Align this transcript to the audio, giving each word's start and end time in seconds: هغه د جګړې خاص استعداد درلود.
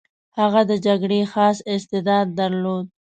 هغه 0.39 0.61
د 0.69 0.71
جګړې 0.85 1.21
خاص 1.31 1.57
استعداد 1.75 2.27
درلود. 2.39 2.85